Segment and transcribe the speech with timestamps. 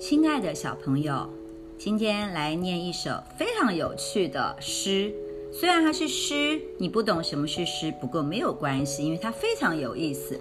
[0.00, 1.28] 亲爱的小朋友，
[1.76, 5.12] 今天来念一首非常有趣的诗。
[5.52, 10.40] 虽然它是诗，你不懂什么是诗，不过没有关系，因为它非常有意思。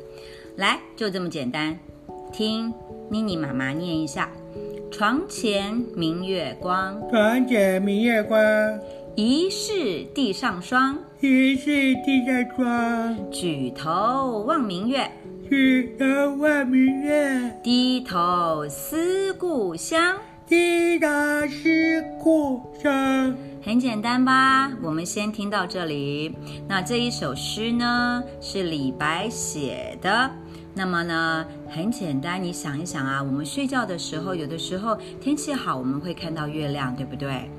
[0.55, 1.77] 来，就这么简单，
[2.31, 2.73] 听
[3.11, 4.31] 妮妮妈妈念一下：
[4.89, 8.39] 床前明月光，床前明月光，
[9.15, 10.97] 疑是地上霜。
[11.19, 13.29] 疑是地上霜。
[13.29, 15.11] 举头望明月，
[15.49, 20.15] 举头望明月，低头思故乡。
[20.45, 21.07] 低头
[21.47, 23.35] 思故乡。
[23.63, 24.71] 很简单吧？
[24.83, 26.35] 我们先听到这里。
[26.67, 30.29] 那这一首诗呢，是李白写的。
[30.75, 37.49] 那么呢，很简单，你想一想啊，我们睡觉的时候，有的时候天气好，我们会看到月亮，对不对？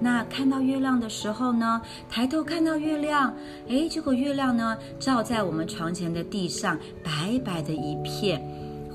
[0.00, 3.34] 那看到月亮的时候呢，抬头看到月亮，
[3.68, 8.40] 诶，结果月亮呢照在我们床前的地上，白白的一片，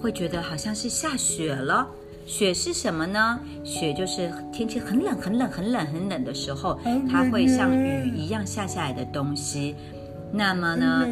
[0.01, 1.87] 会觉得好像是下雪了。
[2.25, 3.39] 雪是什么呢？
[3.63, 9.75] 雪就是天气很冷、很冷、很冷、很冷的时候，它会像雨一样下下来的东西。
[10.31, 11.05] 那么呢。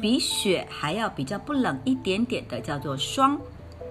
[0.00, 3.36] 比雪还要比较不冷一点点的叫做霜。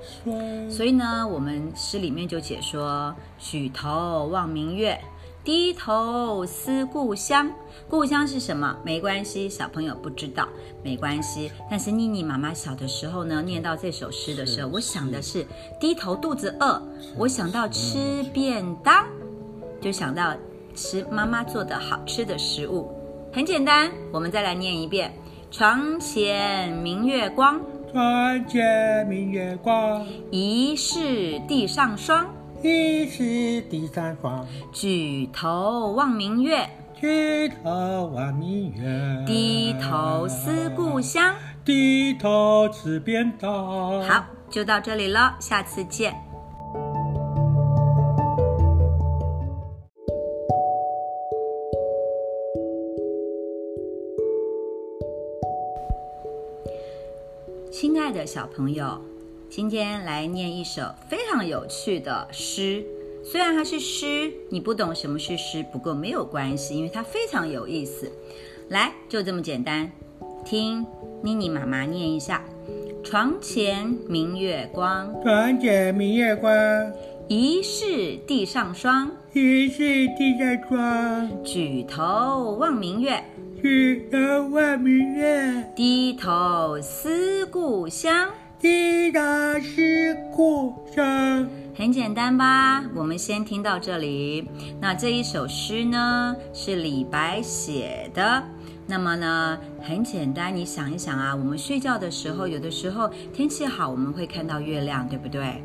[0.04, 0.70] 霜。
[0.70, 5.00] 所以呢，我们诗里面就解说：举头望明月，
[5.44, 7.52] 低头思故乡。
[7.90, 8.78] 故乡是什么？
[8.84, 10.48] 没关系，小朋友不知道，
[10.84, 11.52] 没关系。
[11.70, 15.46] 但是妮妮妈妈小的时候呢，念到这首诗的时候，我想的是
[15.80, 16.82] 低头肚子饿，
[17.18, 19.06] 我想到吃便当，
[19.82, 20.34] 就想到
[20.74, 22.90] 吃妈妈做的好吃的食物。
[23.32, 25.14] 很简单，我们再来念一遍：
[25.52, 27.60] 床前明月光，
[27.94, 32.26] 床前明月光，疑是地上霜。
[32.64, 34.44] 疑是地上霜。
[34.72, 41.36] 举头望明月，举头望明月，低头思故乡。
[41.64, 44.02] 低头吃便当。
[44.02, 46.16] 好，就到这里了，下次见。
[57.74, 59.02] 亲爱的小朋友，
[59.50, 62.86] 今天来念一首非常有趣的诗。
[63.24, 68.12] 虽然它是诗，你不懂什么是诗，不过没有关系，因为它非常有意思。
[68.70, 69.92] 来，就这么简单，
[70.46, 70.86] 听
[71.24, 72.44] 妮妮妈妈念一下：
[73.04, 76.54] 床前明月光，床前明月光，
[77.28, 79.10] 疑是地上霜。
[79.34, 79.84] 疑是
[80.16, 81.44] 地上霜。
[81.44, 83.20] 举头望明月，
[83.64, 84.18] 举头
[84.50, 88.30] 望明月，低头思故乡。
[88.60, 89.22] 低头
[89.62, 91.48] 思故乡。
[91.74, 92.84] 很简单吧？
[92.94, 94.46] 我们先听到这里。
[94.82, 98.44] 那这一首诗呢，是李白写的。
[98.86, 105.64] 那么呢，很简单，你想一想啊，我们睡觉的时候，有的时候天气好，我们会看到月亮，对不对？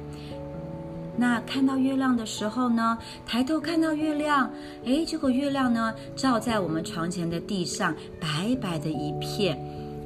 [1.18, 2.96] 那看到月亮的时候呢，
[3.26, 4.48] 抬头看到月亮，
[4.84, 9.58] 诶，结果月亮呢照在我们床前的地上，白白的一片，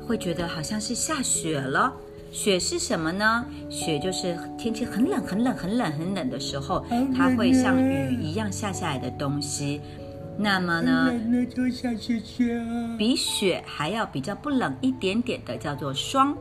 [0.07, 1.93] 会觉得好像是下雪了。
[2.31, 3.45] 雪是什么呢？
[3.69, 6.83] 雪就是天气很冷、很冷、很冷、很冷的时候，
[7.15, 9.83] 它会像雨一样下下来的东西。
[10.39, 11.13] 那么呢。
[12.97, 16.35] 比雪还要比较不冷一点点的叫做霜。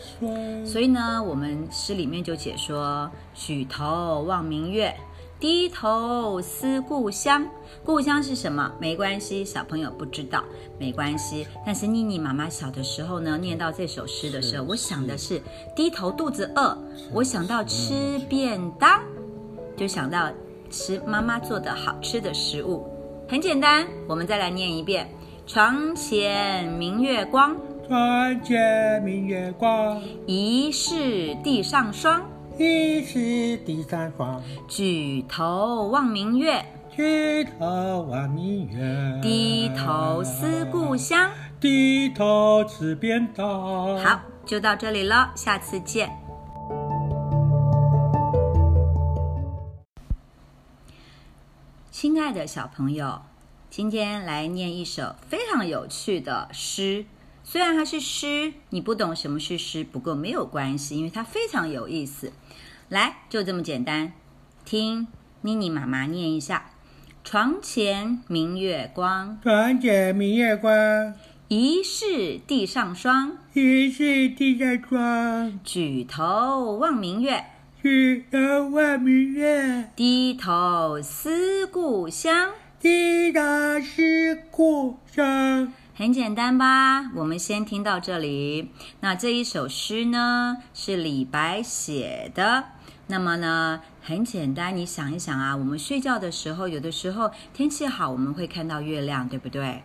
[0.00, 0.66] 霜。
[0.66, 4.94] 所以呢，我们诗里面就解说：举头望明月，
[5.38, 7.46] 低头思故乡。
[7.84, 8.72] 故乡是什么？
[8.78, 10.44] 没关系，小朋友不知道，
[10.78, 11.46] 没关系。
[11.64, 15.40] 但是妮妮妈妈小的时候呢，念到这首诗的时候，我想的是
[15.74, 16.76] 低头肚子饿，
[17.12, 19.00] 我想到吃便当，
[19.76, 20.30] 就想到
[20.68, 22.86] 吃妈妈做的好吃的食物。
[23.28, 25.08] 很简单，我们再来念一遍：
[25.46, 27.56] 床前明月光，
[27.90, 32.24] 床前明月光，疑是地上霜。
[32.56, 34.40] 疑是地上霜。
[34.68, 41.32] 举头望明月，举头望明月，低头思故乡。
[41.58, 43.98] 低头吃便当。
[43.98, 46.08] 好，就到这里了，下次见。
[51.90, 53.22] 亲爱的小朋友，
[53.68, 57.04] 今天来念一首非常有趣的诗。
[57.52, 62.32] 虽然它是诗，你不懂什么是诗，不过没有关系，因为它非常有意思。
[62.88, 64.12] 来，就这么简单，
[64.64, 65.08] 听
[65.40, 66.70] 妮妮妈妈念一下：
[67.24, 71.12] 床前明月光，床前明月光，
[71.48, 73.36] 疑是地上霜。
[73.52, 75.58] 疑是地上霜。
[75.64, 77.46] 举头望明月，
[77.82, 82.52] 举头望明月，低头思故乡。
[82.78, 83.40] 低头
[83.80, 85.72] 思故乡。
[85.94, 87.10] 很简单吧？
[87.14, 88.70] 我们先听到这里。
[89.00, 92.64] 那这一首诗呢，是李白写的。
[93.08, 99.82] 那么呢，很简单，你想一想啊，我们睡觉的时候，有的时候天气好，我们会看到月亮，对不对？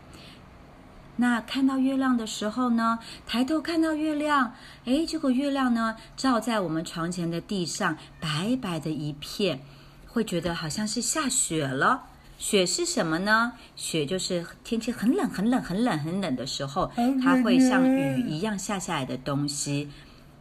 [1.17, 4.53] 那看到月亮的时候呢，抬头看到月亮，
[4.85, 9.59] 诶，结果月亮呢照在我们床前的地上，白白的一片，
[10.07, 12.03] 会觉得好像是下雪了。
[12.47, 13.53] 雪是什么呢？
[13.75, 19.89] 雪就是天气很冷、很冷、很冷、很冷的时候，它会像雨一样下下来的东西。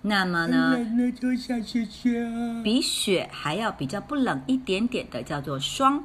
[0.02, 0.76] 那么呢，
[2.62, 6.04] 比雪还要比较不冷一点点的叫做霜。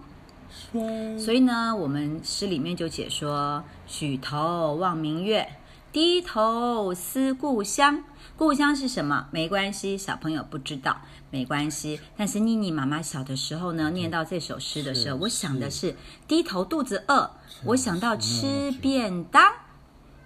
[0.49, 5.45] 霜所以呢，我们诗里面就解说：举头望明月，
[5.91, 8.03] 低头思故乡。
[8.37, 9.27] 故乡是什么？
[9.31, 11.01] 没关系，小朋友不知道，
[11.31, 11.99] 没关系。
[12.15, 15.95] 但是妮妮妈妈小的时候呢，念到这首诗的时候，我想的是
[16.27, 17.31] 低头肚子饿，
[17.65, 19.51] 我想到吃便当，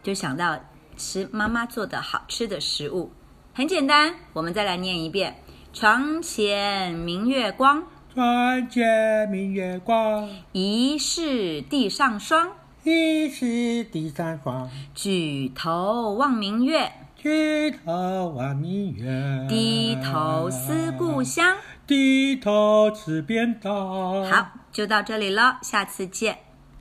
[0.03, 0.59] 就想到
[0.97, 3.11] 吃妈妈做的好吃的食物。
[3.53, 5.37] 很简单，我们再来念一遍：
[5.71, 7.83] 床前明月光。
[8.13, 12.51] 床前明月光，疑是地上霜，
[12.83, 14.69] 疑是地上霜。
[14.93, 21.55] 举头望明月，举头望明月，低头思故乡。
[21.87, 24.25] 低头吃便当。
[24.25, 26.37] 好，就到这里了，下次见。